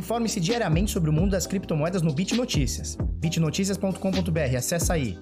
[0.00, 2.96] Informe-se diariamente sobre o mundo das criptomoedas no Bit Notícias.
[2.96, 5.18] bitnoticias.com.br, acessa aí.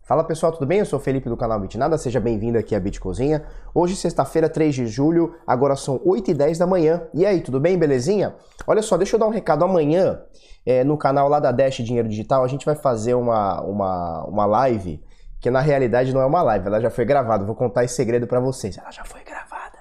[0.00, 0.78] Fala pessoal, tudo bem?
[0.78, 3.42] Eu sou o Felipe do canal Bitnada, seja bem-vindo aqui à Bitcozinha.
[3.74, 7.02] Hoje, sexta-feira, 3 de julho, agora são 8 e 10 da manhã.
[7.12, 7.76] E aí, tudo bem?
[7.76, 8.36] Belezinha?
[8.64, 9.64] Olha só, deixa eu dar um recado.
[9.64, 10.20] Amanhã,
[10.64, 14.46] é, no canal lá da Dash Dinheiro Digital, a gente vai fazer uma, uma, uma
[14.46, 15.02] live
[15.44, 17.44] que na realidade não é uma live, ela já foi gravada.
[17.44, 18.78] Vou contar esse segredo para vocês.
[18.78, 19.76] Ela já foi gravada.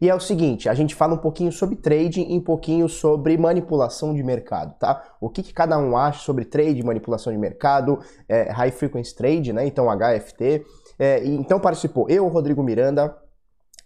[0.00, 3.36] E é o seguinte, a gente fala um pouquinho sobre trading e um pouquinho sobre
[3.36, 5.02] manipulação de mercado, tá?
[5.20, 7.98] O que, que cada um acha sobre trade, manipulação de mercado,
[8.28, 9.66] é, high frequency trade, né?
[9.66, 10.64] Então HFT.
[10.96, 13.16] É, então participou eu, Rodrigo Miranda,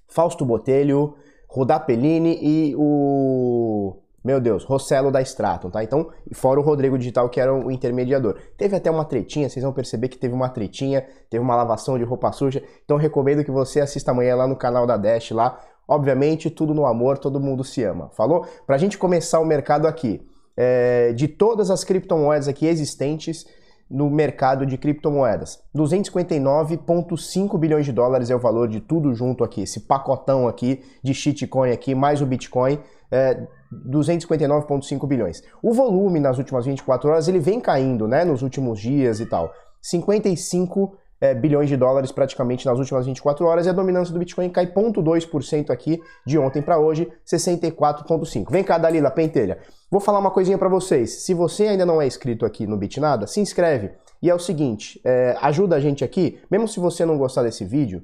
[0.09, 1.17] Fausto Botelho,
[1.49, 5.83] Rudá Pellini e o meu Deus, Rossello da Stratum, tá?
[5.83, 8.37] Então, fora o Rodrigo Digital, que era o intermediador.
[8.57, 12.05] Teve até uma tretinha, vocês vão perceber que teve uma tretinha, teve uma lavação de
[12.05, 12.63] roupa suja.
[12.85, 15.59] Então, recomendo que você assista amanhã lá no canal da Dash, lá.
[15.87, 18.11] Obviamente, tudo no amor, todo mundo se ama.
[18.11, 18.45] Falou?
[18.67, 20.21] Pra gente começar o mercado aqui,
[20.57, 23.47] é, de todas as criptomoedas aqui existentes,
[23.91, 25.63] no mercado de criptomoedas.
[25.75, 31.15] 259,5 bilhões de dólares é o valor de tudo junto aqui, esse pacotão aqui de
[31.15, 32.79] shitcoin aqui, mais o Bitcoin,
[33.11, 35.43] é 259,5 bilhões.
[35.63, 39.53] O volume nas últimas 24 horas ele vem caindo, né, nos últimos dias e tal.
[39.81, 44.49] 55 é, bilhões de dólares praticamente nas últimas 24 horas e a dominância do Bitcoin
[44.51, 48.51] cai 0,2% aqui de ontem para hoje, 64,5.
[48.51, 49.59] Vem cá, Dalila, pentelha.
[49.91, 51.25] Vou falar uma coisinha para vocês.
[51.25, 53.93] Se você ainda não é inscrito aqui no Bitnada, se inscreve.
[54.23, 57.65] E é o seguinte, é, ajuda a gente aqui, mesmo se você não gostar desse
[57.65, 58.03] vídeo,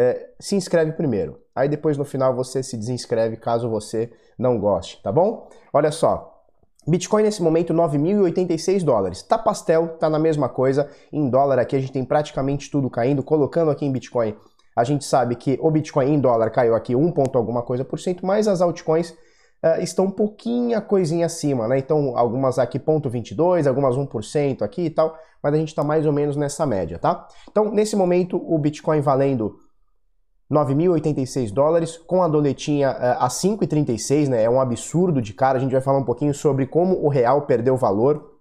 [0.00, 1.38] é, se inscreve primeiro.
[1.54, 5.46] Aí depois no final você se desinscreve caso você não goste, tá bom?
[5.74, 6.42] Olha só,
[6.88, 9.22] Bitcoin nesse momento 9.086 dólares.
[9.22, 10.88] Tá pastel, tá na mesma coisa.
[11.12, 13.22] Em dólar aqui a gente tem praticamente tudo caindo.
[13.22, 14.34] Colocando aqui em Bitcoin,
[14.74, 17.98] a gente sabe que o Bitcoin em dólar caiu aqui 1 ponto alguma coisa por
[17.98, 21.78] cento, mas as altcoins uh, estão um pouquinho coisinha acima, né?
[21.78, 26.12] Então algumas aqui 0,22, algumas 1% aqui e tal, mas a gente está mais ou
[26.12, 27.28] menos nessa média, tá?
[27.50, 29.58] Então nesse momento o Bitcoin valendo
[30.50, 34.42] 9.086 dólares, com a doletinha uh, a 5,36, né?
[34.42, 35.58] É um absurdo de cara.
[35.58, 38.38] A gente vai falar um pouquinho sobre como o real perdeu valor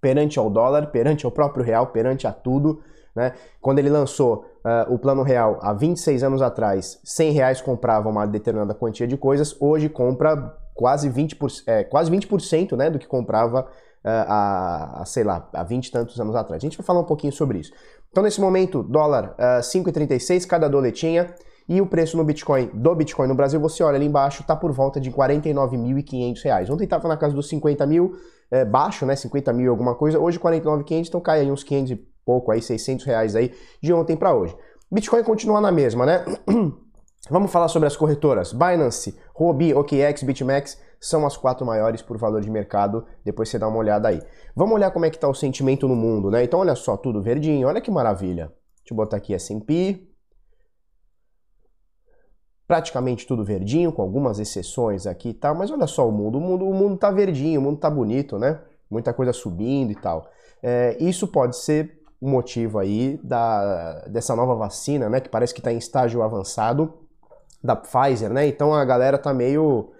[0.00, 2.80] perante ao dólar, perante ao próprio real, perante a tudo.
[3.14, 3.32] Né?
[3.60, 8.26] Quando ele lançou uh, o plano real há 26 anos atrás, 100 reais comprava uma
[8.26, 13.60] determinada quantia de coisas, hoje compra quase 20%, é, quase 20% né, do que comprava
[13.60, 13.66] uh,
[14.04, 16.60] há, há, sei lá, há 20 e tantos anos atrás.
[16.60, 17.72] A gente vai falar um pouquinho sobre isso.
[18.14, 21.34] Então, nesse momento, dólar uh, ah, 5,36 cada doletinha.
[21.68, 24.70] E o preço no Bitcoin, do Bitcoin no Brasil, você olha ali embaixo, está por
[24.70, 26.70] volta de R$ 49.500.
[26.70, 28.12] Ontem estava na casa dos 50 mil,
[28.52, 29.16] é, baixo, né?
[29.16, 30.20] 50 mil alguma coisa.
[30.20, 34.16] Hoje 49.500, então cai aí uns 500 e pouco, aí 600 reais aí de ontem
[34.16, 34.56] para hoje.
[34.92, 36.24] Bitcoin continua na mesma, né?
[37.30, 38.52] Vamos falar sobre as corretoras.
[38.52, 43.06] Binance, Huobi, OKX, BitMEX são as quatro maiores por valor de mercado.
[43.24, 44.22] Depois você dá uma olhada aí.
[44.54, 46.44] Vamos olhar como é que está o sentimento no mundo, né?
[46.44, 47.66] Então olha só, tudo verdinho.
[47.66, 48.52] Olha que maravilha.
[48.78, 50.06] Deixa eu botar aqui S&P.
[52.66, 55.54] Praticamente tudo verdinho, com algumas exceções aqui e tal.
[55.54, 56.36] Mas olha só o mundo.
[56.36, 58.60] O mundo, o mundo tá verdinho, o mundo tá bonito, né?
[58.90, 60.30] Muita coisa subindo e tal.
[60.62, 65.20] É, isso pode ser o motivo aí da, dessa nova vacina, né?
[65.20, 67.03] Que parece que está em estágio avançado
[67.64, 68.46] da Pfizer, né?
[68.46, 69.90] Então a galera tá meio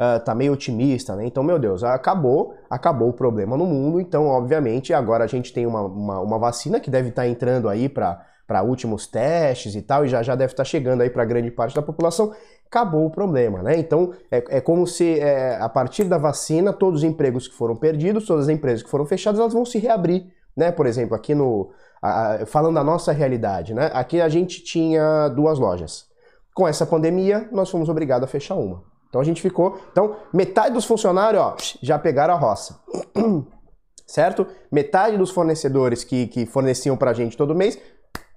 [0.00, 1.26] uh, tá meio otimista, né?
[1.26, 4.00] Então, meu Deus, acabou, acabou o problema no mundo.
[4.00, 7.68] Então, obviamente, agora a gente tem uma, uma, uma vacina que deve estar tá entrando
[7.68, 11.24] aí para últimos testes e tal, e já, já deve estar tá chegando aí para
[11.26, 12.32] grande parte da população,
[12.66, 13.76] acabou o problema, né?
[13.78, 17.76] Então é, é como se é, a partir da vacina, todos os empregos que foram
[17.76, 20.26] perdidos, todas as empresas que foram fechadas, elas vão se reabrir,
[20.56, 20.72] né?
[20.72, 21.70] Por exemplo, aqui no.
[22.02, 23.90] A, falando da nossa realidade, né?
[23.92, 26.09] Aqui a gente tinha duas lojas.
[26.54, 28.82] Com essa pandemia, nós fomos obrigados a fechar uma.
[29.08, 29.78] Então a gente ficou.
[29.90, 32.80] Então, metade dos funcionários, ó, já pegaram a roça.
[34.06, 34.46] certo?
[34.70, 37.78] Metade dos fornecedores que, que forneciam pra gente todo mês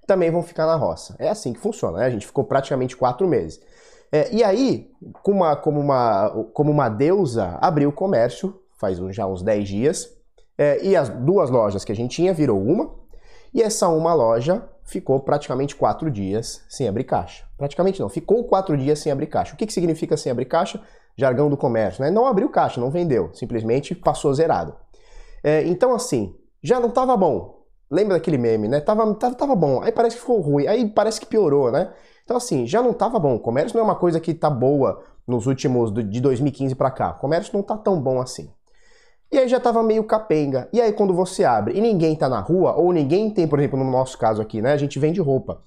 [0.06, 1.16] também vão ficar na roça.
[1.18, 2.06] É assim que funciona, né?
[2.06, 3.60] A gente ficou praticamente quatro meses.
[4.12, 4.92] É, e aí,
[5.24, 10.10] como uma, como, uma, como uma deusa, abriu o comércio, faz já uns 10 dias,
[10.58, 12.94] é, e as duas lojas que a gente tinha virou uma,
[13.54, 17.46] e essa uma loja ficou praticamente quatro dias sem abrir caixa.
[17.58, 19.54] Praticamente não, ficou quatro dias sem abrir caixa.
[19.54, 20.82] O que, que significa sem abrir caixa?
[21.16, 22.10] Jargão do comércio, né?
[22.10, 24.76] Não abriu caixa, não vendeu, simplesmente passou zerado.
[25.44, 27.64] É, então, assim, já não estava bom.
[27.90, 28.80] Lembra daquele meme, né?
[28.80, 31.92] Tava, tava, tava bom, aí parece que ficou ruim, aí parece que piorou, né?
[32.24, 33.36] Então, assim, já não estava bom.
[33.36, 37.12] O comércio não é uma coisa que tá boa nos últimos, de 2015 para cá.
[37.12, 38.50] O comércio não tá tão bom assim.
[39.34, 40.70] E aí já tava meio capenga.
[40.72, 43.80] E aí quando você abre e ninguém tá na rua, ou ninguém tem, por exemplo,
[43.80, 44.74] no nosso caso aqui, né?
[44.74, 45.64] A gente vende roupa.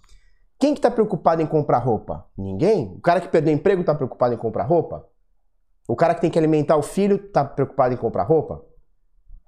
[0.57, 2.25] Quem que tá preocupado em comprar roupa?
[2.39, 2.95] Ninguém.
[2.97, 5.05] O cara que perdeu emprego tá preocupado em comprar roupa?
[5.89, 8.65] O cara que tem que alimentar o filho tá preocupado em comprar roupa?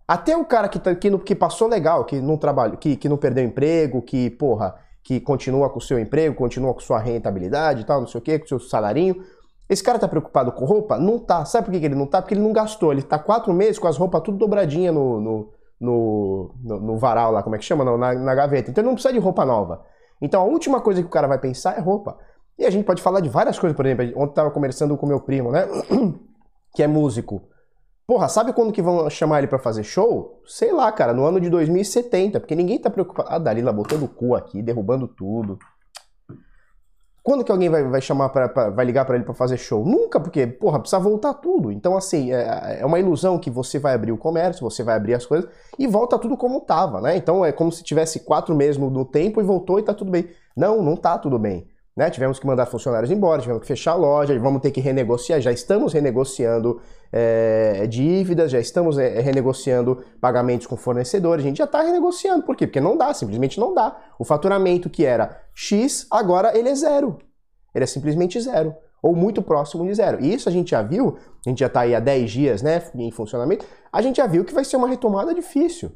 [0.06, 3.16] Até o cara que, tá, que, que passou legal, que não trabalha, que, que não
[3.16, 4.74] perdeu emprego, que, porra,
[5.04, 8.22] que continua com o seu emprego, continua com sua rentabilidade e tal, não sei o
[8.22, 9.22] quê, com o seu salarinho.
[9.68, 10.98] Esse cara tá preocupado com roupa?
[10.98, 11.44] Não tá.
[11.44, 12.22] Sabe por que ele não tá?
[12.22, 12.92] Porque ele não gastou.
[12.92, 17.32] Ele tá quatro meses com as roupas tudo dobradinha no, no, no, no, no varal
[17.32, 17.84] lá, como é que chama?
[17.84, 18.70] Não, na, na gaveta.
[18.70, 19.84] Então ele não precisa de roupa nova.
[20.20, 22.18] Então a última coisa que o cara vai pensar é roupa.
[22.58, 25.20] E a gente pode falar de várias coisas, por exemplo, ontem tava conversando com meu
[25.20, 25.66] primo, né?
[26.74, 27.42] que é músico.
[28.06, 30.40] Porra, sabe quando que vão chamar ele para fazer show?
[30.46, 33.28] Sei lá, cara, no ano de 2070, porque ninguém tá preocupado.
[33.30, 35.58] Ah, Dalila botando o cu aqui, derrubando tudo.
[37.28, 39.84] Quando que alguém vai, vai chamar para vai ligar para ele para fazer show?
[39.84, 41.70] Nunca, porque, porra, precisa voltar tudo.
[41.70, 45.12] Então, assim, é, é, uma ilusão que você vai abrir o comércio, você vai abrir
[45.12, 45.46] as coisas
[45.78, 47.18] e volta tudo como tava, né?
[47.18, 50.26] Então é como se tivesse quatro meses no tempo e voltou e tá tudo bem.
[50.56, 51.68] Não, não tá tudo bem.
[51.98, 52.10] Né?
[52.10, 55.50] Tivemos que mandar funcionários embora, tivemos que fechar a loja, vamos ter que renegociar, já
[55.50, 56.80] estamos renegociando
[57.10, 62.44] é, dívidas, já estamos é, renegociando pagamentos com fornecedores, a gente já está renegociando.
[62.44, 62.68] Por quê?
[62.68, 63.96] Porque não dá, simplesmente não dá.
[64.16, 67.18] O faturamento que era X, agora ele é zero.
[67.74, 68.76] Ele é simplesmente zero.
[69.02, 70.24] Ou muito próximo de zero.
[70.24, 72.80] E isso a gente já viu, a gente já está aí há 10 dias né,
[72.94, 75.90] em funcionamento, a gente já viu que vai ser uma retomada difícil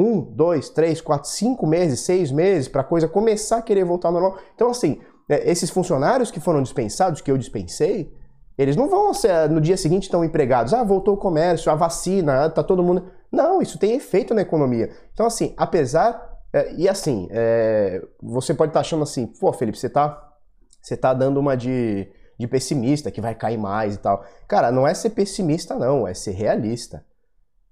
[0.00, 4.08] um, dois, três, quatro, cinco meses, seis meses para a coisa começar a querer voltar
[4.08, 4.38] ao normal.
[4.54, 4.98] Então, assim,
[5.30, 8.12] é, esses funcionários que foram dispensados, que eu dispensei,
[8.58, 10.74] eles não vão ser, no dia seguinte estão empregados.
[10.74, 13.04] Ah, voltou o comércio, a vacina, ah, tá todo mundo.
[13.30, 14.90] Não, isso tem efeito na economia.
[15.14, 16.28] Então, assim, apesar.
[16.52, 20.20] É, e assim, é, você pode estar tá achando assim, pô, Felipe, você tá,
[20.82, 24.24] você tá dando uma de, de pessimista, que vai cair mais e tal.
[24.48, 27.04] Cara, não é ser pessimista, não, é ser realista.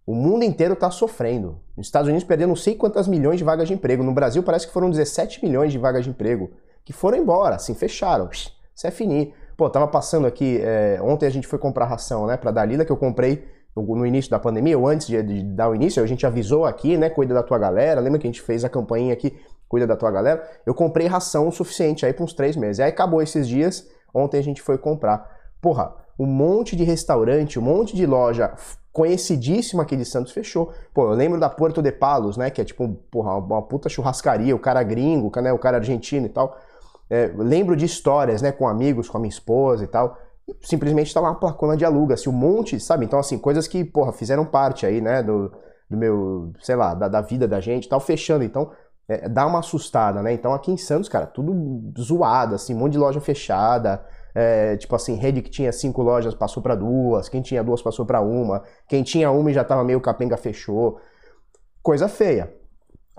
[0.06, 1.60] O mundo inteiro está sofrendo.
[1.76, 4.04] Nos Estados Unidos perderam não sei quantas milhões de vagas de emprego.
[4.04, 6.52] No Brasil parece que foram 17 milhões de vagas de emprego
[6.88, 8.30] que foram embora, assim, fecharam.
[8.32, 9.34] Isso é finir.
[9.58, 12.90] Pô, tava passando aqui, é, ontem a gente foi comprar ração, né, pra Dalila, que
[12.90, 13.46] eu comprei
[13.76, 16.96] no, início da pandemia, ou antes de, de, dar o início, a gente avisou aqui,
[16.96, 19.38] né, cuida da tua galera, lembra que a gente fez a campainha aqui,
[19.68, 20.42] cuida da tua galera?
[20.64, 22.80] Eu comprei ração o suficiente aí para uns três meses.
[22.80, 25.30] Aí acabou esses dias, ontem a gente foi comprar.
[25.60, 28.54] Porra, um monte de restaurante, um monte de loja
[28.94, 30.72] conhecidíssima aqui de Santos fechou.
[30.94, 34.56] Pô, eu lembro da Porto de Palos, né, que é tipo, porra, uma puta churrascaria,
[34.56, 36.56] o cara gringo, né, o cara argentino e tal.
[37.10, 40.16] É, lembro de histórias, né, com amigos, com a minha esposa e tal.
[40.62, 43.04] simplesmente tá lá uma placona de aluga-se, um monte, sabe?
[43.04, 45.52] Então, assim, coisas que, porra, fizeram parte aí, né, do,
[45.90, 48.44] do meu, sei lá, da, da vida da gente e tal, fechando.
[48.44, 48.70] Então,
[49.08, 50.32] é, dá uma assustada, né?
[50.32, 54.04] Então, aqui em Santos, cara, tudo zoado, assim, um monte de loja fechada.
[54.34, 58.06] É, tipo assim, rede que tinha cinco lojas passou para duas, quem tinha duas passou
[58.06, 61.00] para uma, quem tinha uma e já tava meio capenga fechou.
[61.82, 62.52] Coisa feia.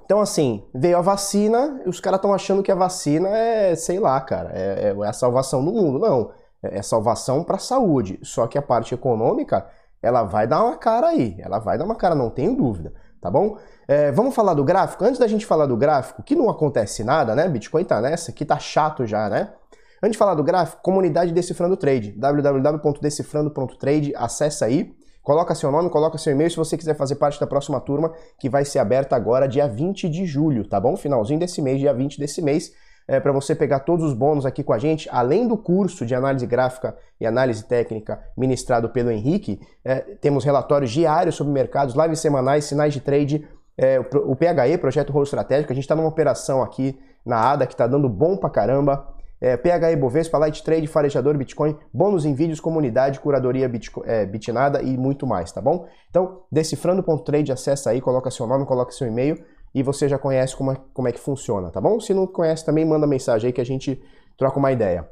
[0.10, 4.00] Então, assim, veio a vacina e os caras estão achando que a vacina é, sei
[4.00, 6.00] lá, cara, é, é a salvação do mundo.
[6.00, 6.32] Não,
[6.64, 8.20] é, é salvação para a saúde.
[8.24, 9.68] Só que a parte econômica,
[10.02, 11.38] ela vai dar uma cara aí.
[11.40, 12.92] Ela vai dar uma cara, não tenho dúvida,
[13.22, 13.60] tá bom?
[13.88, 15.06] É, vamos falar do gráfico?
[15.06, 17.48] Antes da gente falar do gráfico, que não acontece nada, né?
[17.48, 19.54] Bitcoin tá nessa, que tá chato já, né?
[20.02, 24.92] Antes de falar do gráfico, comunidade Decifrando Trade, www.decifrando.trade, acessa aí.
[25.30, 28.50] Coloca seu nome, coloca seu e-mail se você quiser fazer parte da próxima turma, que
[28.50, 30.98] vai ser aberta agora dia 20 de julho, tá bom?
[30.98, 32.74] Finalzinho desse mês, dia 20 desse mês,
[33.08, 36.16] é, para você pegar todos os bônus aqui com a gente, além do curso de
[36.16, 42.20] análise gráfica e análise técnica ministrado pelo Henrique, é, temos relatórios diários sobre mercados, lives
[42.20, 46.64] semanais, sinais de trade, é, o PHE, Projeto Rolo Estratégico, a gente está numa operação
[46.64, 49.08] aqui na ADA que está dando bom pra caramba,
[49.42, 54.82] é, PHE Bovespa, Light Trade, Farejador Bitcoin, bônus em vídeos, comunidade, curadoria Bitcoin, é, Bitnada
[54.82, 55.88] e muito mais, tá bom?
[56.10, 59.42] Então, decifrando.trade, acessa aí, coloca seu nome, coloca seu e-mail
[59.74, 62.00] e você já conhece como é, como é que funciona, tá bom?
[62.00, 64.02] Se não conhece também, manda mensagem aí que a gente
[64.38, 65.08] troca uma ideia.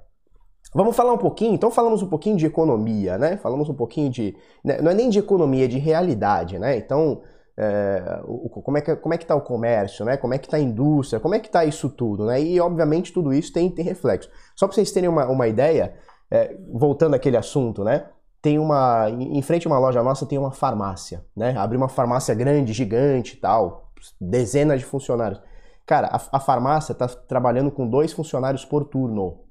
[0.74, 3.38] Vamos falar um pouquinho, então falamos um pouquinho de economia, né?
[3.38, 4.36] Falamos um pouquinho de.
[4.64, 4.82] Né?
[4.82, 6.78] Não é nem de economia, é de realidade, né?
[6.78, 7.22] Então,
[7.58, 10.16] é, o, como é que como é que está o comércio, né?
[10.16, 11.20] Como é que está a indústria?
[11.20, 12.40] Como é que está isso tudo, né?
[12.40, 14.30] E obviamente tudo isso tem, tem reflexo.
[14.56, 15.96] Só para vocês terem uma, uma ideia,
[16.30, 18.06] é, voltando àquele assunto, né?
[18.42, 21.58] Tem uma em frente a uma loja nossa tem uma farmácia, né?
[21.58, 25.42] Abre uma farmácia grande, gigante, tal, dezenas de funcionários.
[25.84, 29.47] Cara, a, a farmácia está trabalhando com dois funcionários por turno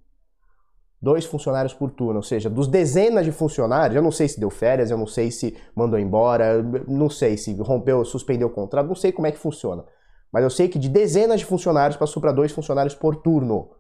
[1.06, 4.50] dois funcionários por turno, ou seja, dos dezenas de funcionários, eu não sei se deu
[4.50, 8.94] férias, eu não sei se mandou embora, não sei se rompeu, suspendeu o contrato, não
[8.96, 9.84] sei como é que funciona.
[10.32, 13.70] Mas eu sei que de dezenas de funcionários passou para dois funcionários por turno.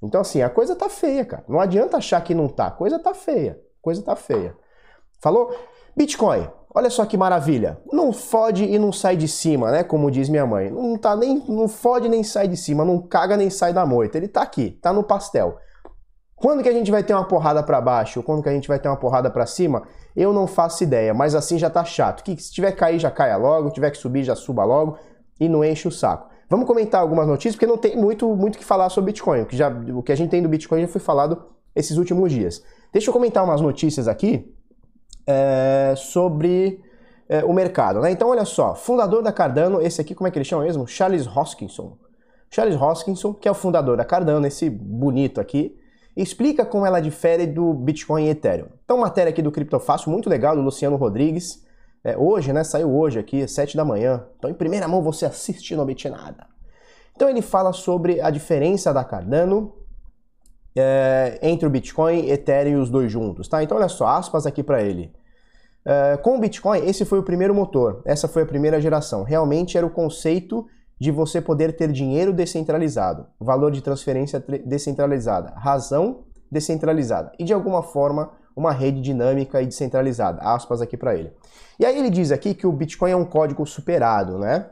[0.00, 1.44] Então assim, a coisa tá feia, cara.
[1.48, 3.58] Não adianta achar que não tá, a coisa tá feia.
[3.80, 4.56] A coisa tá feia.
[5.20, 5.52] Falou?
[5.96, 6.48] Bitcoin.
[6.72, 7.80] Olha só que maravilha.
[7.92, 9.82] Não fode e não sai de cima, né?
[9.82, 10.70] Como diz minha mãe.
[10.70, 14.16] Não tá nem não fode nem sai de cima, não caga nem sai da moita.
[14.18, 15.58] Ele tá aqui, tá no pastel.
[16.36, 18.22] Quando que a gente vai ter uma porrada para baixo?
[18.22, 19.82] Quando que a gente vai ter uma porrada para cima?
[20.14, 22.22] Eu não faço ideia, mas assim já tá chato.
[22.22, 24.98] Que se tiver que cair já caia logo, tiver que subir já suba logo
[25.38, 26.28] e não enche o saco.
[26.50, 29.42] Vamos comentar algumas notícias porque não tem muito muito que falar sobre Bitcoin.
[29.42, 31.42] O que já o que a gente tem do Bitcoin já foi falado
[31.74, 32.62] esses últimos dias.
[32.92, 34.54] Deixa eu comentar umas notícias aqui
[35.26, 36.80] é, sobre
[37.28, 38.00] é, o mercado.
[38.00, 38.10] Né?
[38.10, 40.86] Então, olha só, fundador da Cardano, esse aqui, como é que ele chama mesmo?
[40.86, 41.96] Charles Hoskinson.
[42.50, 45.76] Charles Hoskinson, que é o fundador da Cardano, esse bonito aqui,
[46.16, 48.68] explica como ela difere do Bitcoin e Ethereum.
[48.84, 51.64] Então, matéria aqui do Criptofácil, muito legal, do Luciano Rodrigues.
[52.02, 52.62] É, hoje, né?
[52.62, 54.26] Saiu hoje aqui, 7 da manhã.
[54.38, 56.46] Então, em primeira mão, você assiste no nada.
[57.14, 59.72] Então, ele fala sobre a diferença da Cardano
[60.76, 63.62] é, entre o Bitcoin, Ethereum e os dois juntos, tá?
[63.62, 65.12] Então olha só, aspas aqui para ele.
[65.84, 69.22] É, com o Bitcoin, esse foi o primeiro motor, essa foi a primeira geração.
[69.22, 70.66] Realmente era o conceito
[70.98, 77.82] de você poder ter dinheiro descentralizado, valor de transferência descentralizada, razão descentralizada e de alguma
[77.82, 80.40] forma uma rede dinâmica e descentralizada.
[80.42, 81.32] Aspas aqui para ele.
[81.78, 84.66] E aí ele diz aqui que o Bitcoin é um código superado, né?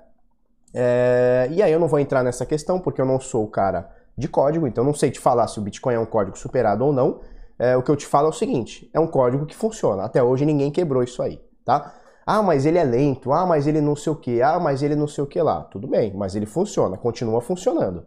[0.73, 3.91] É, e aí eu não vou entrar nessa questão porque eu não sou o cara
[4.17, 6.93] de código, então não sei te falar se o Bitcoin é um código superado ou
[6.93, 7.21] não.
[7.59, 10.05] É, o que eu te falo é o seguinte: é um código que funciona.
[10.05, 11.95] Até hoje ninguém quebrou isso aí, tá?
[12.26, 13.33] Ah, mas ele é lento.
[13.33, 14.43] Ah, mas ele não sei o que.
[14.43, 15.62] Ah, mas ele não sei o que lá.
[15.64, 18.07] Tudo bem, mas ele funciona, continua funcionando,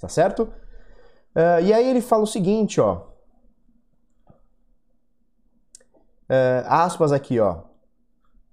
[0.00, 0.42] tá certo?
[1.34, 3.02] Uh, e aí ele fala o seguinte, ó.
[6.28, 7.62] Uh, aspas aqui, ó.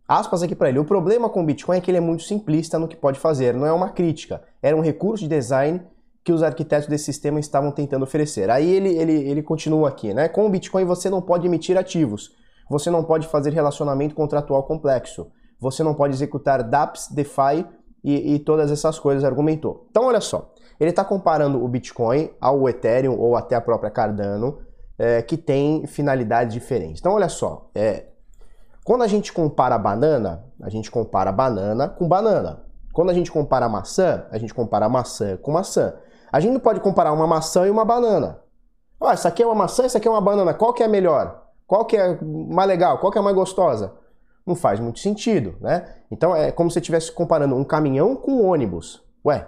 [0.07, 0.79] Aspas aqui para ele.
[0.79, 3.53] O problema com o Bitcoin é que ele é muito simplista no que pode fazer.
[3.53, 4.43] Não é uma crítica.
[4.61, 5.81] Era um recurso de design
[6.23, 8.49] que os arquitetos desse sistema estavam tentando oferecer.
[8.49, 10.27] Aí ele, ele, ele continua aqui, né?
[10.27, 12.31] Com o Bitcoin você não pode emitir ativos,
[12.69, 15.27] você não pode fazer relacionamento contratual complexo,
[15.59, 17.65] você não pode executar dApps, DeFi
[18.03, 19.87] e, e todas essas coisas, argumentou.
[19.89, 24.59] Então olha só, ele está comparando o Bitcoin ao Ethereum ou até a própria Cardano,
[24.97, 26.99] é, que tem finalidades diferentes.
[26.99, 28.07] Então olha só, é,
[28.83, 32.63] quando a gente compara banana, a gente compara banana com banana.
[32.91, 35.95] Quando a gente compara maçã, a gente compara maçã com maçã.
[36.31, 38.39] A gente não pode comparar uma maçã e uma banana.
[39.01, 40.53] Ah, essa aqui é uma maçã, essa aqui é uma banana.
[40.53, 41.42] Qual que é melhor?
[41.73, 42.99] Qual que é mais legal?
[42.99, 43.95] Qual que é mais gostosa?
[44.45, 45.95] Não faz muito sentido, né?
[46.11, 49.01] Então é como se estivesse comparando um caminhão com um ônibus.
[49.25, 49.47] Ué,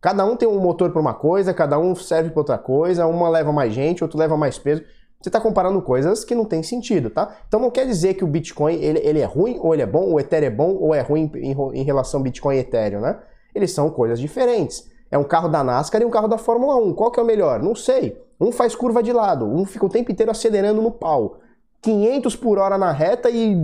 [0.00, 3.28] cada um tem um motor para uma coisa, cada um serve para outra coisa, uma
[3.28, 4.84] leva mais gente, outro leva mais peso.
[5.20, 7.36] Você está comparando coisas que não tem sentido, tá?
[7.48, 10.12] Então não quer dizer que o Bitcoin ele, ele é ruim ou ele é bom,
[10.12, 13.18] o Ethereum é bom ou é ruim em, em relação ao Bitcoin e Ethereum, né?
[13.52, 14.88] Eles são coisas diferentes.
[15.10, 16.94] É um carro da NASCAR e um carro da Fórmula 1.
[16.94, 17.60] Qual que é o melhor?
[17.60, 18.16] Não sei.
[18.42, 21.36] Um faz curva de lado, um fica o tempo inteiro acelerando no pau.
[21.80, 23.56] 500 por hora na reta e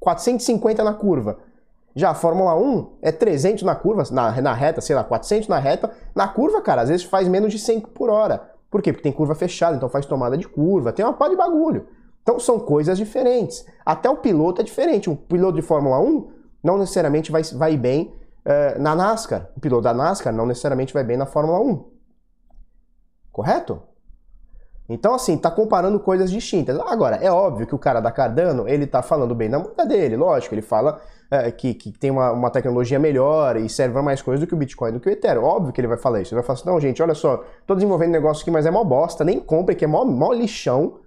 [0.00, 1.38] 450 na curva.
[1.94, 5.60] Já a Fórmula 1 é 300 na curva, na, na reta, sei lá, 400 na
[5.60, 5.92] reta.
[6.12, 8.50] Na curva, cara, às vezes faz menos de 100 por hora.
[8.68, 8.92] Por quê?
[8.92, 11.86] Porque tem curva fechada, então faz tomada de curva, tem uma pá de bagulho.
[12.20, 13.64] Então são coisas diferentes.
[13.86, 15.08] Até o piloto é diferente.
[15.08, 16.30] Um piloto de Fórmula 1
[16.64, 18.12] não necessariamente vai, vai bem
[18.44, 19.50] é, na NASCAR.
[19.56, 21.93] O piloto da NASCAR não necessariamente vai bem na Fórmula 1.
[23.34, 23.82] Correto?
[24.88, 26.78] Então, assim, tá comparando coisas distintas.
[26.78, 30.16] Agora, é óbvio que o cara da Cardano, ele tá falando bem da moeda dele,
[30.16, 34.22] lógico, ele fala é, que, que tem uma, uma, tecnologia melhor e serve a mais
[34.22, 35.42] coisas do que o Bitcoin, do que o Ethereum.
[35.42, 36.32] Óbvio que ele vai falar isso.
[36.32, 38.84] Ele vai falar assim, não, gente, olha só, tô desenvolvendo negócio aqui, mas é mó
[38.84, 41.00] bosta, nem compre, que é mó, mó lixão,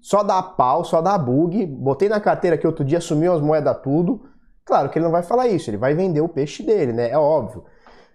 [0.00, 3.76] só dá pau, só dá bug, botei na carteira aqui outro dia, sumiu as moedas
[3.82, 4.22] tudo,
[4.66, 7.08] Claro que ele não vai falar isso, ele vai vender o peixe dele, né?
[7.08, 7.64] É óbvio.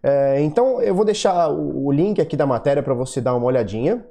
[0.03, 3.46] É, então eu vou deixar o, o link aqui da matéria para você dar uma
[3.46, 4.05] olhadinha.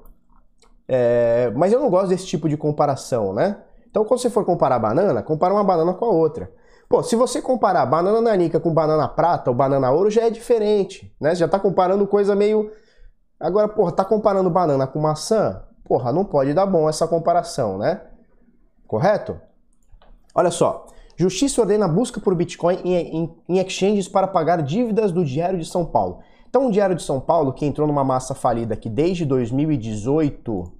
[0.87, 3.59] É, mas eu não gosto desse tipo de comparação, né?
[3.89, 6.51] Então quando você for comparar banana, compara uma banana com a outra.
[6.89, 11.15] Pô, se você comparar banana nanica com banana prata ou banana ouro, já é diferente,
[11.21, 11.31] né?
[11.31, 12.73] Você já tá comparando coisa meio...
[13.39, 15.63] Agora, porra, tá comparando banana com maçã?
[15.85, 18.01] Porra, não pode dar bom essa comparação, né?
[18.89, 19.41] Correto?
[20.35, 20.87] Olha só,
[21.21, 26.21] Justiça ordena busca por Bitcoin em, exchanges para pagar dívidas do Diário de São Paulo.
[26.49, 30.73] Então, o Diário de São Paulo, que entrou numa massa falida aqui desde 2018,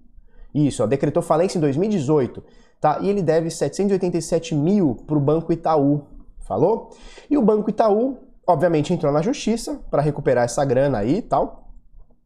[0.54, 2.42] isso, ó, decretou falência em 2018,
[2.80, 3.00] tá?
[3.02, 6.06] E ele deve 787 mil para o Banco Itaú,
[6.38, 6.88] falou?
[7.28, 8.16] E o Banco Itaú,
[8.47, 11.68] obviamente, entrou na justiça para recuperar essa grana aí e tal.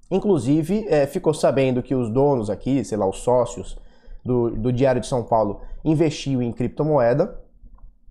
[0.09, 3.77] Inclusive, é, ficou sabendo que os donos aqui, sei lá, os sócios
[4.25, 7.43] do, do Diário de São Paulo, investiam em criptomoeda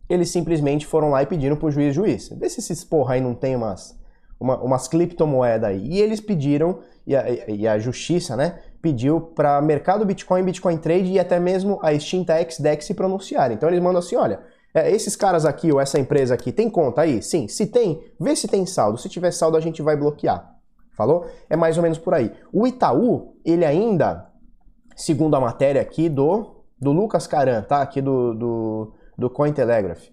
[0.10, 3.33] eles simplesmente foram lá e pediram pro juiz, juiz, vê se esses porra aí não
[3.33, 3.98] tem umas,
[4.39, 5.88] uma, umas criptomoedas aí.
[5.88, 11.12] E eles pediram, e a, e a justiça, né, pediu para mercado Bitcoin, Bitcoin Trade
[11.12, 13.55] e até mesmo a extinta XDEX se pronunciarem.
[13.55, 14.39] Então eles mandam assim, olha,
[14.75, 17.22] É, esses caras aqui ou essa empresa aqui tem conta aí?
[17.22, 17.48] Sim.
[17.48, 18.98] Se tem, vê se tem saldo.
[18.98, 20.57] Se tiver saldo, a gente vai bloquear.
[20.98, 21.27] Falou?
[21.48, 22.31] É mais ou menos por aí.
[22.51, 24.27] O Itaú, ele ainda,
[24.95, 27.83] segundo a matéria aqui do, do Lucas Caran, tá?
[27.83, 30.03] Aqui do, do, do Cointelegraph.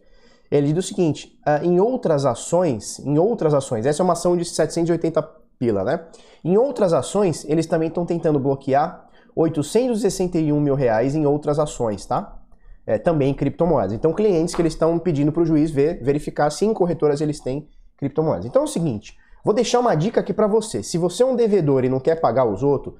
[0.50, 4.36] Ele diz o seguinte: uh, em outras ações, em outras ações, essa é uma ação
[4.36, 5.22] de 780
[5.58, 6.06] pila, né?
[6.42, 12.38] Em outras ações, eles também estão tentando bloquear 861 mil reais em outras ações, tá?
[12.86, 13.92] É, também em criptomoedas.
[13.92, 17.38] Então, clientes que eles estão pedindo para o juiz ver, verificar se em corretoras eles
[17.38, 18.46] têm criptomoedas.
[18.46, 20.82] Então é o seguinte, vou deixar uma dica aqui para você.
[20.82, 22.94] Se você é um devedor e não quer pagar os outros,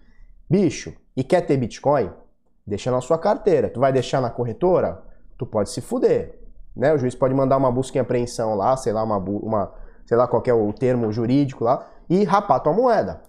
[0.49, 2.11] bicho, e quer ter Bitcoin,
[2.67, 3.69] deixa na sua carteira.
[3.71, 5.03] Tu vai deixar na corretora?
[5.41, 6.39] Tu pode se fuder.
[6.77, 6.93] Né?
[6.93, 9.73] O juiz pode mandar uma busca em apreensão lá, sei lá, uma, uma
[10.05, 13.23] sei lá qual é o termo jurídico lá, e rapar tua moeda.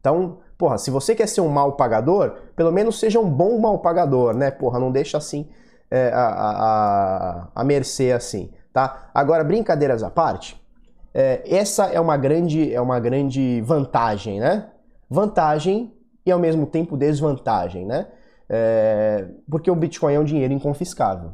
[0.00, 3.78] Então, porra, se você quer ser um mal pagador, pelo menos seja um bom mal
[3.80, 4.50] pagador, né?
[4.50, 5.46] Porra, não deixa assim
[5.90, 9.10] é, a, a, a mercê assim, tá?
[9.12, 10.58] Agora, brincadeiras à parte,
[11.12, 14.70] é, essa é uma grande é uma grande vantagem, né?
[15.10, 15.92] Vantagem
[16.24, 18.06] e ao mesmo tempo desvantagem, né?
[18.48, 21.32] É, porque o Bitcoin é um dinheiro inconfiscável,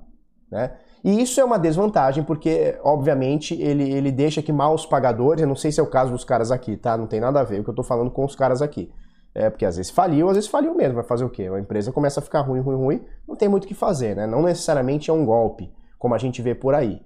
[0.50, 0.72] né?
[1.02, 5.56] E isso é uma desvantagem, porque, obviamente, ele, ele deixa que maus pagadores, eu não
[5.56, 6.96] sei se é o caso dos caras aqui, tá?
[6.96, 8.92] Não tem nada a ver o que eu tô falando com os caras aqui.
[9.34, 10.96] É, porque às vezes faliu, às vezes faliu mesmo.
[10.96, 11.44] Vai fazer o quê?
[11.44, 14.26] A empresa começa a ficar ruim, ruim, ruim, não tem muito o que fazer, né?
[14.26, 17.00] Não necessariamente é um golpe, como a gente vê por aí.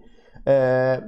[0.45, 1.03] É...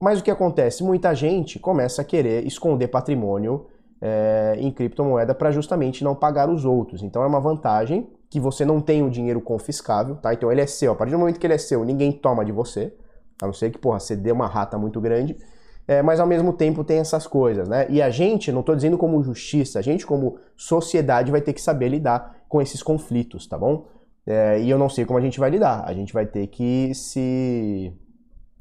[0.00, 0.84] Mas o que acontece?
[0.84, 3.66] Muita gente começa a querer esconder patrimônio
[4.00, 7.02] é, em criptomoeda para justamente não pagar os outros.
[7.02, 10.32] Então é uma vantagem que você não tem o dinheiro confiscável, tá?
[10.32, 10.92] Então ele é seu.
[10.92, 12.94] A partir do momento que ele é seu, ninguém toma de você,
[13.42, 15.36] a não ser que, porra, você dê uma rata muito grande.
[15.88, 17.86] É, mas ao mesmo tempo tem essas coisas, né?
[17.90, 21.60] E a gente, não estou dizendo como justiça, a gente como sociedade vai ter que
[21.60, 23.86] saber lidar com esses conflitos, tá bom?
[24.24, 25.82] É, e eu não sei como a gente vai lidar.
[25.84, 27.92] A gente vai ter que se,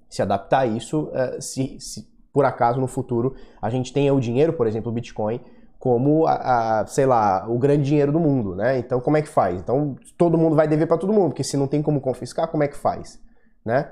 [0.10, 4.19] se adaptar a isso é, se, se por acaso no futuro a gente tenha o
[4.19, 5.41] dinheiro, por exemplo, o Bitcoin,
[5.77, 8.77] como a, a, sei lá, o grande dinheiro do mundo, né?
[8.77, 9.59] Então como é que faz?
[9.59, 12.63] Então todo mundo vai dever para todo mundo, porque se não tem como confiscar, como
[12.63, 13.19] é que faz,
[13.65, 13.91] né?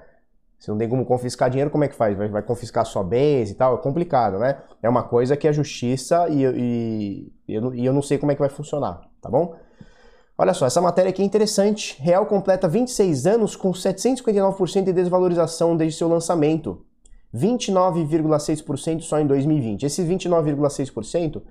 [0.59, 2.17] Se não tem como confiscar dinheiro, como é que faz?
[2.17, 3.75] Vai, vai confiscar só bens e tal?
[3.75, 4.57] É complicado, né?
[4.81, 8.31] É uma coisa que a justiça e, e, e, eu, e eu não sei como
[8.31, 9.55] é que vai funcionar, tá bom?
[10.35, 11.99] Olha só, essa matéria aqui é interessante.
[11.99, 16.85] Real completa 26 anos com 759% de desvalorização desde seu lançamento.
[17.33, 19.83] 29,6% só em 2020.
[19.83, 21.41] Esses 29,6%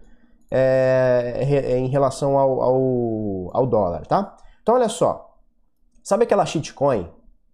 [0.51, 4.37] é, é, em relação ao, ao, ao dólar, tá?
[4.63, 5.37] Então olha só,
[6.03, 7.09] sabe aquela shitcoin?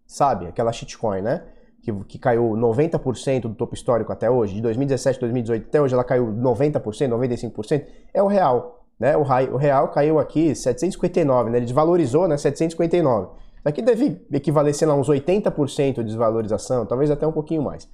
[0.06, 0.46] Sabe?
[0.46, 1.44] Aquela shitcoin, né?
[1.82, 6.04] Que, que caiu 90% do topo histórico até hoje, de 2017 2018 até hoje ela
[6.04, 8.85] caiu 90%, 95%, é o real.
[9.00, 9.16] Né?
[9.16, 11.58] O, o real caiu aqui 759, né?
[11.58, 12.37] ele desvalorizou né?
[12.37, 13.30] 759.
[13.64, 17.88] Aqui deve equivaler a uns 80% de desvalorização, talvez até um pouquinho mais.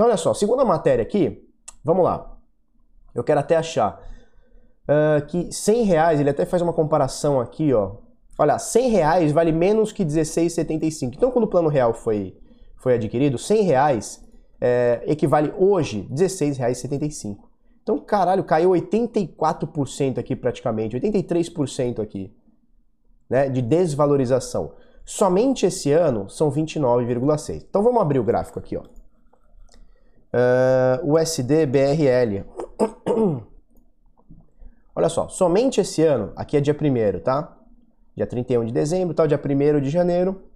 [0.00, 1.46] Então olha só, segunda matéria aqui,
[1.84, 2.34] vamos lá.
[3.14, 4.00] Eu quero até achar
[4.88, 7.96] uh, que 100 reais, ele até faz uma comparação aqui, ó.
[8.38, 11.16] Olha, 100 reais vale menos que 16,75.
[11.16, 12.34] Então, quando o plano real foi,
[12.78, 14.26] foi adquirido, 100 reais
[14.58, 17.36] é, equivale hoje R$ 16,75.
[17.82, 22.34] Então, caralho, caiu 84% aqui praticamente, 83% aqui,
[23.28, 24.72] né, de desvalorização.
[25.04, 27.66] Somente esse ano são 29,6.
[27.68, 28.99] Então vamos abrir o gráfico aqui, ó.
[30.32, 32.44] Uh, USD BRL.
[34.94, 37.56] Olha só, somente esse ano, aqui é dia 1 tá?
[38.16, 40.50] Dia 31 de dezembro, tal, dia 1 de janeiro,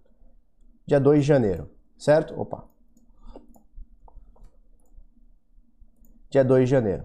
[0.86, 2.38] dia 2 de janeiro, certo?
[2.38, 2.64] Opa.
[6.30, 7.04] Dia 2 de janeiro.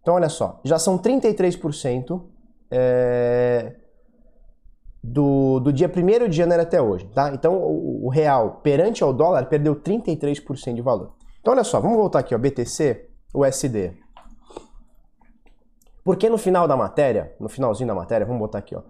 [0.00, 2.22] Então, olha só, já são 33%
[2.70, 3.76] é,
[5.02, 7.32] do, do dia 1 de janeiro até hoje, tá?
[7.32, 11.12] Então, o, o real perante ao dólar perdeu 33% de valor.
[11.40, 13.10] Então, olha só, vamos voltar aqui, ó, BTC.
[13.32, 13.92] USD.
[16.04, 18.82] Porque no final da matéria, no finalzinho da matéria, vamos botar aqui, ó.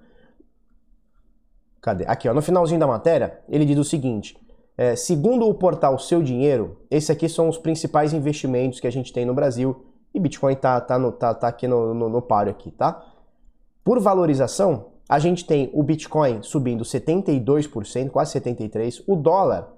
[1.81, 2.05] Cadê?
[2.07, 2.35] Aqui, ó.
[2.35, 4.37] No finalzinho da matéria, ele diz o seguinte:
[4.77, 9.13] é, segundo o portal Seu Dinheiro, esses aqui são os principais investimentos que a gente
[9.13, 9.87] tem no Brasil.
[10.13, 13.05] E Bitcoin tá, tá, no, tá, tá aqui no, no, no páreo aqui, tá?
[13.85, 19.75] Por valorização, a gente tem o Bitcoin subindo 72%, quase 73%, o dólar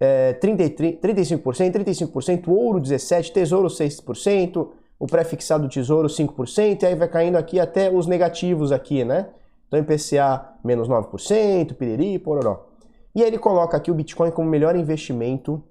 [0.00, 0.64] é, 30,
[1.00, 7.60] 35%, 35%, ouro 17%, tesouro 6%, o pré-fixado tesouro 5%, e aí vai caindo aqui
[7.60, 9.28] até os negativos aqui, né?
[9.68, 12.66] Então IPCA menos 9%, piriri, pororó.
[13.14, 15.62] E aí ele coloca aqui o Bitcoin como melhor investimento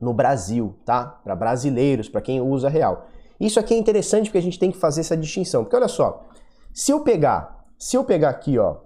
[0.00, 1.20] no Brasil, tá?
[1.22, 3.06] Para brasileiros, para quem usa real.
[3.38, 5.62] Isso aqui é interessante porque a gente tem que fazer essa distinção.
[5.62, 6.24] Porque olha só,
[6.72, 8.78] se eu pegar, se eu pegar aqui, ó,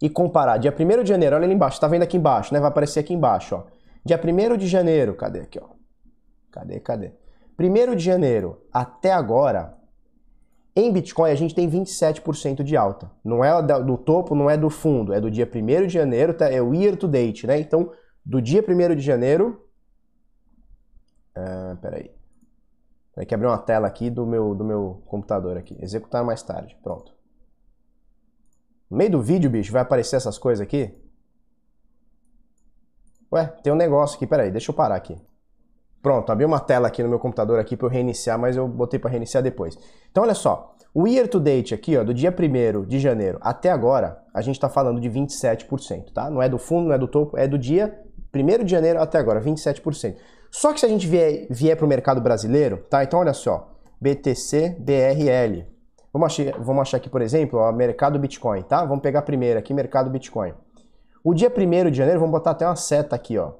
[0.00, 2.60] e comparar dia 1 de janeiro, olha ali embaixo, tá vendo aqui embaixo, né?
[2.60, 3.64] Vai aparecer aqui embaixo, ó.
[4.04, 5.68] Dia 1 de janeiro, cadê aqui, ó?
[6.50, 7.12] Cadê, cadê?
[7.58, 9.76] 1 de janeiro até agora,
[10.76, 13.10] em Bitcoin a gente tem 27% de alta.
[13.24, 16.60] Não é do topo, não é do fundo, é do dia 1 de janeiro, é
[16.60, 17.58] o year to date, né?
[17.58, 17.92] Então,
[18.24, 19.64] do dia 1 de janeiro.
[21.34, 22.10] Ah, peraí.
[23.14, 25.78] Tem que abrir uma tela aqui do meu, do meu computador aqui.
[25.80, 26.76] Executar mais tarde.
[26.82, 27.13] Pronto.
[28.94, 30.88] No meio do vídeo, bicho, vai aparecer essas coisas aqui?
[33.32, 34.24] Ué, tem um negócio aqui.
[34.24, 35.20] Peraí, deixa eu parar aqui.
[36.00, 39.00] Pronto, abri uma tela aqui no meu computador aqui para eu reiniciar, mas eu botei
[39.00, 39.76] para reiniciar depois.
[40.12, 43.68] Então olha só, o year to date aqui, ó, do dia 1 de janeiro até
[43.68, 46.30] agora, a gente está falando de 27%, tá?
[46.30, 48.00] Não é do fundo, não é do topo, é do dia
[48.32, 50.14] 1 de janeiro até agora, 27%.
[50.52, 53.02] Só que se a gente vier, vier para o mercado brasileiro, tá?
[53.02, 55.73] Então olha só, BTC, BRL.
[56.14, 58.84] Vamos achar, vamos achar aqui, por exemplo, o mercado Bitcoin, tá?
[58.84, 60.54] Vamos pegar primeiro aqui, mercado Bitcoin.
[61.24, 63.54] O dia 1 de janeiro, vamos botar até uma seta aqui, ó.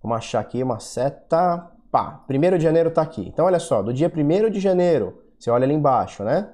[0.00, 1.68] Vamos achar aqui uma seta.
[1.90, 3.26] Pá, 1 de janeiro está aqui.
[3.26, 6.48] Então, olha só, do dia 1 de janeiro, você olha ali embaixo, né?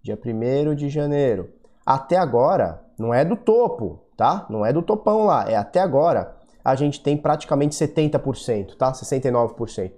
[0.00, 1.52] Dia 1 de janeiro.
[1.84, 4.46] Até agora, não é do topo, tá?
[4.48, 6.34] Não é do topão lá, é até agora.
[6.64, 8.90] A gente tem praticamente 70%, tá?
[8.90, 9.92] 69%.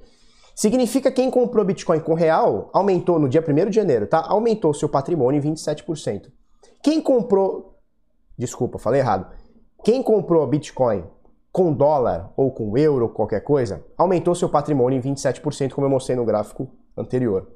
[0.60, 4.22] Significa que quem comprou Bitcoin com real aumentou no dia 1 de janeiro, tá?
[4.28, 6.30] Aumentou seu patrimônio em 27%.
[6.82, 7.78] Quem comprou.
[8.36, 9.32] Desculpa, falei errado.
[9.82, 11.02] Quem comprou Bitcoin
[11.50, 16.14] com dólar ou com euro, qualquer coisa, aumentou seu patrimônio em 27%, como eu mostrei
[16.14, 17.48] no gráfico anterior.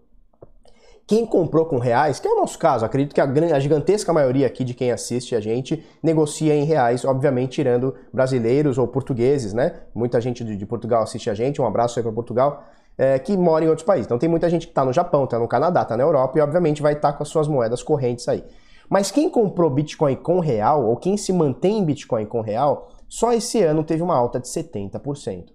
[1.06, 4.46] Quem comprou com reais, que é o nosso caso, acredito que a, a gigantesca maioria
[4.46, 9.82] aqui de quem assiste a gente negocia em reais, obviamente tirando brasileiros ou portugueses, né?
[9.94, 12.64] Muita gente de, de Portugal assiste a gente, um abraço aí para Portugal,
[12.96, 14.06] é, que mora em outros países.
[14.06, 16.42] Então tem muita gente que está no Japão, está no Canadá, está na Europa e
[16.42, 18.44] obviamente vai estar tá com as suas moedas correntes aí.
[18.88, 23.32] Mas quem comprou Bitcoin com real, ou quem se mantém em Bitcoin com real, só
[23.32, 25.52] esse ano teve uma alta de 70%.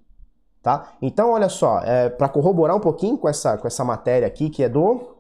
[0.62, 0.94] Tá?
[1.02, 4.64] Então, olha só, é, para corroborar um pouquinho com essa, com essa matéria aqui, que
[4.64, 5.16] é do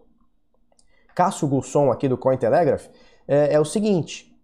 [1.15, 2.87] Cássio Gulson aqui do Cointelegraph,
[3.27, 4.35] é, é o seguinte,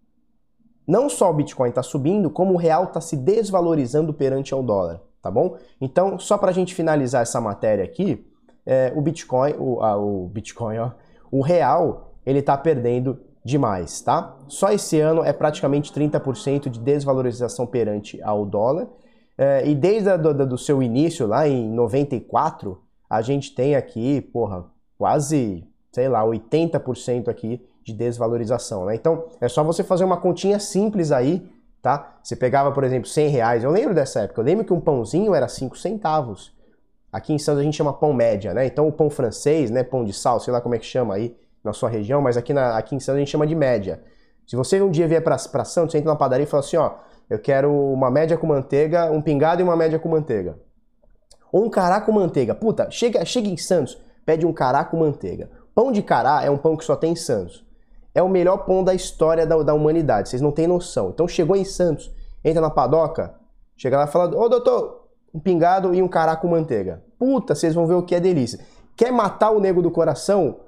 [0.87, 5.01] não só o Bitcoin está subindo, como o real está se desvalorizando perante ao dólar,
[5.25, 5.57] tá bom?
[5.81, 8.23] Então, só para a gente finalizar essa matéria aqui,
[8.63, 10.91] é, o Bitcoin, o, o Bitcoin, ó,
[11.31, 14.37] o real, ele está perdendo demais, tá?
[14.47, 18.87] Só esse ano é praticamente 30% de desvalorização perante ao dólar.
[19.35, 24.21] É, e desde a, do, do, seu início, lá em 94, a gente tem aqui,
[24.21, 24.65] porra,
[24.99, 28.93] quase, sei lá, 80% aqui de desvalorização, né?
[28.93, 31.49] Então, é só você fazer uma continha simples aí,
[31.85, 32.17] tá?
[32.23, 33.63] Você pegava, por exemplo, 100 reais.
[33.63, 34.41] Eu lembro dessa época.
[34.41, 36.51] Eu lembro que um pãozinho era 5 centavos.
[37.11, 38.65] Aqui em Santos a gente chama pão média, né?
[38.65, 39.83] Então, o pão francês, né?
[39.83, 42.53] Pão de sal, sei lá como é que chama aí na sua região, mas aqui,
[42.53, 44.01] na, aqui em Santos a gente chama de média.
[44.47, 46.93] Se você um dia vier para Santos, você entra na padaria e fala assim, ó,
[47.29, 50.57] eu quero uma média com manteiga, um pingado e uma média com manteiga.
[51.51, 52.55] Ou um cará com manteiga.
[52.55, 53.95] Puta, chega, chega em Santos,
[54.25, 55.51] pede um cará com manteiga.
[55.75, 57.64] Pão de cará é um pão que só tem em Santos.
[58.15, 61.09] É o melhor pão da história da, da humanidade, vocês não têm noção.
[61.09, 62.11] Então chegou em Santos,
[62.43, 63.35] entra na padoca,
[63.75, 67.03] chega lá e fala, ô doutor, um pingado e um cará com manteiga.
[67.19, 68.59] Puta, vocês vão ver o que é delícia.
[68.95, 70.61] Quer matar o nego do coração?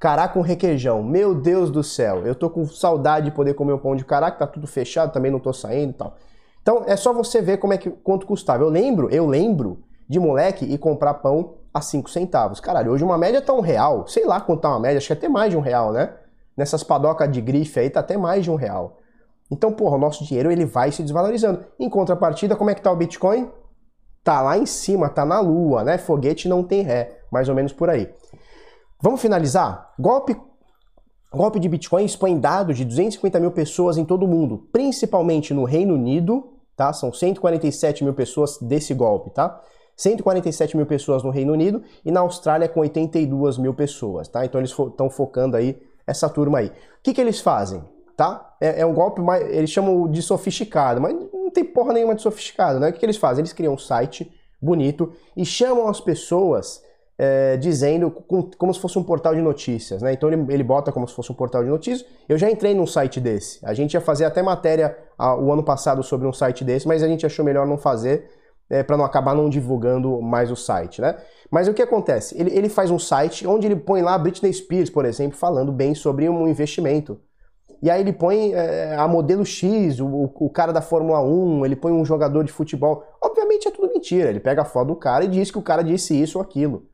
[0.00, 1.02] Cará com requeijão.
[1.02, 2.26] Meu Deus do céu.
[2.26, 5.12] Eu tô com saudade de poder comer um pão de cará, que tá tudo fechado,
[5.12, 6.16] também não tô saindo e tal.
[6.62, 8.62] Então é só você ver como é que quanto custava.
[8.64, 12.60] Eu lembro, eu lembro de moleque e comprar pão a 5 centavos.
[12.60, 14.06] Caralho, hoje uma média tá um real.
[14.06, 16.14] Sei lá quanto tá uma média, acho que é até mais de um real, né?
[16.56, 18.98] Nessas padocas de grife aí tá até mais de um real.
[19.50, 21.64] Então, porra, o nosso dinheiro ele vai se desvalorizando.
[21.78, 23.50] Em contrapartida, como é que tá o Bitcoin?
[24.22, 25.98] Tá lá em cima, tá na lua, né?
[25.98, 28.10] Foguete não tem ré, mais ou menos por aí.
[29.02, 29.92] Vamos finalizar?
[29.98, 30.34] Golpe,
[31.30, 35.64] golpe de Bitcoin expõe dados de 250 mil pessoas em todo o mundo, principalmente no
[35.64, 36.92] Reino Unido, tá?
[36.92, 39.60] São 147 mil pessoas desse golpe, tá?
[39.96, 44.44] 147 mil pessoas no Reino Unido e na Austrália com 82 mil pessoas, tá?
[44.44, 46.68] Então eles estão fo focando aí essa turma aí.
[46.68, 47.82] O que, que eles fazem,
[48.16, 48.54] tá?
[48.60, 52.22] É, é, um golpe mais, eles chamam de sofisticado, mas não tem porra nenhuma de
[52.22, 52.88] sofisticado, né?
[52.88, 53.42] O que, que eles fazem?
[53.42, 56.82] Eles criam um site bonito e chamam as pessoas
[57.16, 60.12] é, dizendo com, como se fosse um portal de notícias, né?
[60.12, 62.08] Então ele, ele bota como se fosse um portal de notícias.
[62.28, 63.64] Eu já entrei num site desse.
[63.64, 67.02] A gente ia fazer até matéria a, o ano passado sobre um site desse, mas
[67.02, 68.28] a gente achou melhor não fazer
[68.68, 71.16] é, para não acabar não divulgando mais o site, né?
[71.50, 72.38] Mas o que acontece?
[72.38, 75.94] Ele, ele faz um site onde ele põe lá Britney Spears, por exemplo, falando bem
[75.94, 77.20] sobre um investimento.
[77.84, 81.76] E aí ele põe é, a modelo X, o, o, cara da Fórmula 1, ele
[81.76, 83.04] põe um jogador de futebol.
[83.22, 84.30] Obviamente é tudo mentira.
[84.30, 86.86] Ele pega a foto do cara e diz que o cara disse isso ou aquilo.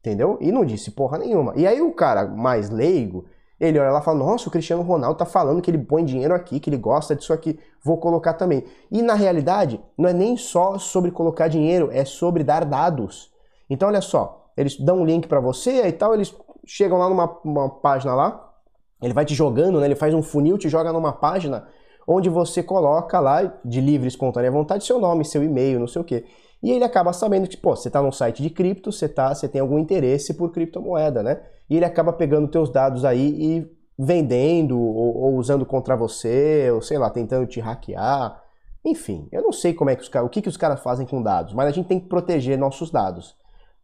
[0.00, 0.36] Entendeu?
[0.40, 1.52] E não disse porra nenhuma.
[1.56, 3.26] E aí o cara mais leigo,
[3.60, 6.34] Ele olha lá e fala: Nossa, o Cristiano Ronaldo tá falando que ele põe dinheiro
[6.34, 8.64] aqui, que ele gosta disso aqui, vou colocar também.
[8.90, 13.30] E na realidade, não é nem só sobre colocar dinheiro, é sobre dar dados.
[13.68, 16.34] Então, olha só, eles dão um link para você e tal, eles
[16.66, 18.52] chegam lá numa página lá,
[19.00, 19.86] ele vai te jogando, né?
[19.86, 21.68] Ele faz um funil, te joga numa página
[22.06, 26.04] onde você coloca lá, de livre espontânea vontade, seu nome, seu e-mail, não sei o
[26.04, 26.24] quê.
[26.62, 29.46] E ele acaba sabendo que, pô, você está num site de cripto, você, tá, você
[29.46, 31.40] tem algum interesse por criptomoeda, né?
[31.68, 36.80] E ele acaba pegando teus dados aí e vendendo ou, ou, usando contra você, ou
[36.80, 38.42] sei lá, tentando te hackear.
[38.84, 41.22] Enfim, eu não sei como é que os o que, que os caras fazem com
[41.22, 43.36] dados, mas a gente tem que proteger nossos dados.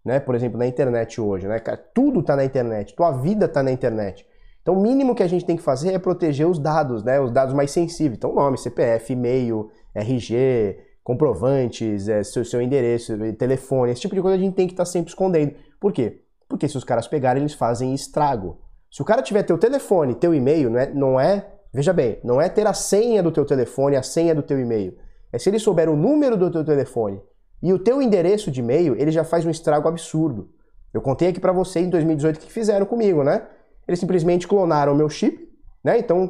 [0.04, 0.20] Né?
[0.20, 1.58] Por exemplo, na internet hoje, né?
[1.94, 4.26] Tudo está na internet, tua vida está na internet.
[4.60, 7.20] Então, o mínimo que a gente tem que fazer é proteger os dados, né?
[7.20, 8.16] Os dados mais sensíveis.
[8.16, 14.36] Então, nome, CPF, e-mail, RG, comprovantes, é, seu, seu endereço, telefone, esse tipo de coisa
[14.36, 15.54] a gente tem que estar tá sempre escondendo.
[15.78, 16.22] Por quê?
[16.48, 18.58] Porque se os caras pegarem, eles fazem estrago.
[18.90, 22.40] Se o cara tiver teu telefone, teu e-mail, não é, não é, veja bem, não
[22.40, 24.96] é ter a senha do teu telefone, a senha do teu e-mail.
[25.30, 27.20] É se ele souber o número do teu telefone
[27.64, 30.50] e o teu endereço de e-mail, ele já faz um estrago absurdo.
[30.92, 33.46] Eu contei aqui para você em 2018 o que fizeram comigo, né?
[33.88, 35.48] Eles simplesmente clonaram o meu chip,
[35.82, 35.98] né?
[35.98, 36.28] Então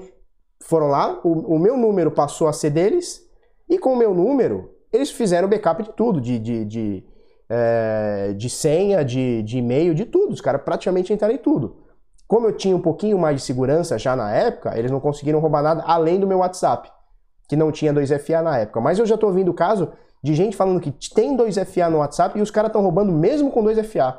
[0.63, 3.21] foram lá, o, o meu número passou a ser deles,
[3.69, 7.05] e com o meu número, eles fizeram backup de tudo, de, de, de,
[7.49, 10.33] é, de senha, de, de e-mail, de tudo.
[10.33, 11.79] Os caras praticamente entraram em tudo.
[12.29, 15.65] Como eu tinha um pouquinho mais de segurança já na época, eles não conseguiram roubar
[15.65, 16.93] nada além do meu WhatsApp,
[17.49, 18.81] que não tinha 2FA na época.
[18.81, 19.91] Mas eu já tô ouvindo o caso
[20.25, 23.63] de gente falando que tem 2FA no WhatsApp e os caras estão roubando mesmo com
[23.63, 24.19] 2FA.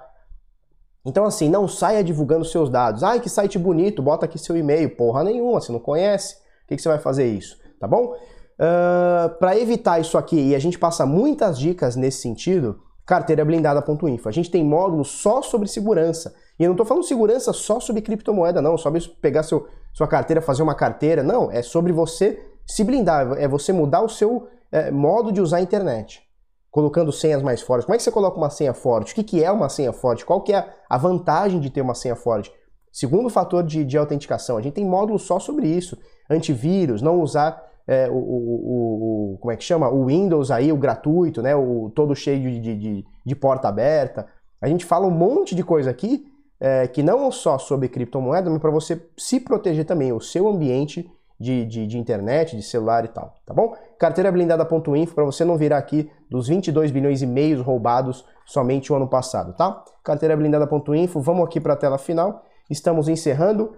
[1.04, 3.02] Então, assim, não saia divulgando seus dados.
[3.02, 4.96] Ai, que site bonito, bota aqui seu e-mail.
[4.96, 6.36] Porra nenhuma, você não conhece.
[6.36, 7.58] O que, que você vai fazer isso?
[7.80, 8.14] Tá bom?
[8.14, 14.30] Uh, para evitar isso aqui, e a gente passa muitas dicas nesse sentido, carteirablindada.info.
[14.30, 16.36] A gente tem módulos só sobre segurança.
[16.60, 20.40] E eu não estou falando segurança só sobre criptomoeda, não, só pegar seu, sua carteira,
[20.40, 21.24] fazer uma carteira.
[21.24, 25.58] Não, é sobre você se blindar, é você mudar o seu é, modo de usar
[25.58, 26.22] a internet.
[26.70, 27.86] Colocando senhas mais fortes.
[27.86, 29.14] Como é que você coloca uma senha forte?
[29.14, 30.26] O que, que é uma senha forte?
[30.26, 32.52] Qual que é a vantagem de ter uma senha forte?
[32.92, 35.98] Segundo fator de, de autenticação, a gente tem módulos só sobre isso.
[36.30, 39.90] Antivírus, não usar é, o, o, o, como é que chama?
[39.90, 41.56] O Windows aí, o gratuito, né?
[41.56, 44.28] O todo cheio de, de, de porta aberta.
[44.60, 46.26] A gente fala um monte de coisa aqui
[46.60, 51.10] é, que não só sobre criptomoeda, mas para você se proteger também, o seu ambiente
[51.46, 53.76] de, de, de, internet, de celular e tal, tá bom?
[54.00, 59.08] Carteirablindada.info para você não virar aqui dos 22 bilhões e meios roubados somente o ano
[59.08, 59.84] passado, tá?
[60.04, 62.44] Carteirablindada.info, vamos aqui para a tela final.
[62.70, 63.76] Estamos encerrando.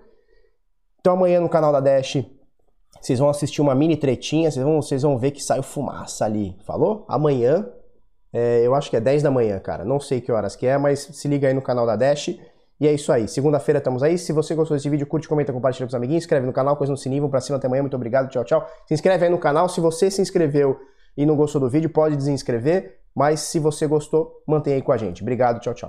[1.01, 2.25] Então amanhã no canal da Dash
[3.01, 6.57] vocês vão assistir uma mini tretinha, vocês vão, vocês vão ver que saiu fumaça ali.
[6.65, 7.05] Falou?
[7.07, 7.67] Amanhã,
[8.33, 9.83] é, eu acho que é 10 da manhã, cara.
[9.83, 12.29] Não sei que horas que é, mas se liga aí no canal da Dash.
[12.79, 13.27] E é isso aí.
[13.27, 14.17] Segunda-feira estamos aí.
[14.17, 16.91] Se você gostou desse vídeo, curte, comenta, compartilha com os amiguinhos, inscreve no canal, coisa
[16.91, 17.81] no sininho, vamos pra cima até amanhã.
[17.81, 18.67] Muito obrigado, tchau, tchau.
[18.87, 19.67] Se inscreve aí no canal.
[19.67, 20.79] Se você se inscreveu
[21.15, 22.99] e não gostou do vídeo, pode desinscrever.
[23.15, 25.23] Mas se você gostou, mantenha aí com a gente.
[25.23, 25.85] Obrigado, tchau, tchau.